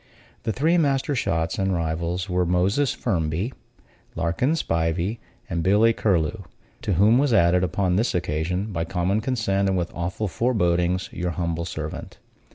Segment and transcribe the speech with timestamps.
[0.45, 3.53] The three master shots and rivals were Moses Firmby,
[4.15, 6.41] Larkin Spivey and Billy Curlew;
[6.81, 11.29] to whom was added, upon this occasion, by common consent and with awful forebodings, your
[11.29, 12.17] humble servant.